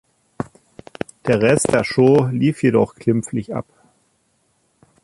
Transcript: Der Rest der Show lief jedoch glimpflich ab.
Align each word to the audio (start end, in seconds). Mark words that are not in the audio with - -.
Der 1.27 1.39
Rest 1.43 1.71
der 1.71 1.83
Show 1.83 2.25
lief 2.31 2.63
jedoch 2.63 2.95
glimpflich 2.95 3.53
ab. 3.53 3.67